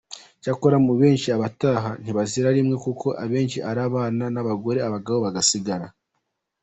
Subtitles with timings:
[0.41, 5.87] Cyakora abenshi mu bataha ntibazira rimwe kuko abenshi ari abana n’abagore, abagabo bagasigara.